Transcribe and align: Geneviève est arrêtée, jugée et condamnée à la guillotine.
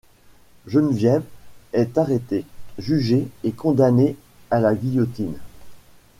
Geneviève 0.65 1.21
est 1.73 1.95
arrêtée, 1.99 2.43
jugée 2.79 3.27
et 3.43 3.51
condamnée 3.51 4.15
à 4.49 4.59
la 4.59 4.73
guillotine. 4.73 5.37